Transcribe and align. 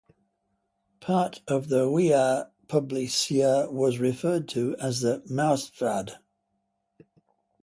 Part 0.99 1.43
of 1.47 1.67
the 1.69 1.87
Via 1.87 2.49
Publcia 2.67 3.71
was 3.71 3.99
referred 3.99 4.47
to 4.47 4.75
as 4.79 5.01
the 5.01 5.21
"Mauspfad". 5.29 6.15